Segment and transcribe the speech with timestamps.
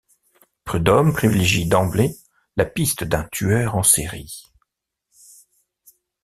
[0.63, 2.17] Prudhomme privilégie d'emblée
[2.57, 4.45] la piste d'un tueur en série.